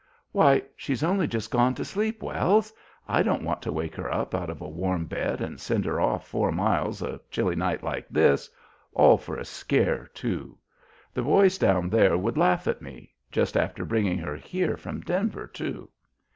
"Why, 0.31 0.63
she's 0.75 1.03
only 1.03 1.27
just 1.27 1.51
gone 1.51 1.75
to 1.75 1.85
sleep, 1.85 2.23
Wells; 2.23 2.73
I 3.07 3.21
don't 3.21 3.43
want 3.43 3.61
to 3.61 3.71
wake 3.71 3.93
her 3.97 4.11
up 4.11 4.33
out 4.33 4.49
of 4.49 4.59
a 4.59 4.67
warm 4.67 5.05
bed 5.05 5.41
and 5.41 5.59
send 5.59 5.85
her 5.85 6.01
off 6.01 6.27
four 6.27 6.51
miles 6.51 7.03
a 7.03 7.21
chilly 7.29 7.55
night 7.55 7.83
like 7.83 8.09
this, 8.09 8.49
all 8.93 9.19
for 9.19 9.37
a 9.37 9.45
scare, 9.45 10.07
too. 10.15 10.57
The 11.13 11.21
boys 11.21 11.59
down 11.59 11.87
there 11.91 12.17
would 12.17 12.35
laugh 12.35 12.67
at 12.67 12.81
me, 12.81 13.13
just 13.31 13.55
after 13.55 13.85
bringing 13.85 14.17
her 14.17 14.35
here 14.35 14.75
from 14.75 15.01
Denver, 15.01 15.45
too." 15.45 15.87